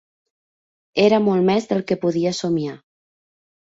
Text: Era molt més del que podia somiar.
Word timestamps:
Era 1.05 1.21
molt 1.27 1.47
més 1.51 1.71
del 1.75 1.87
que 1.93 2.01
podia 2.07 2.37
somiar. 2.43 2.77